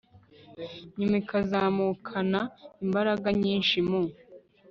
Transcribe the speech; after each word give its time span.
nyuma 0.97 1.15
ikazamukana 1.21 2.39
imbaraga 2.83 3.27
nyinshi. 3.41 3.77
mu 3.89 4.01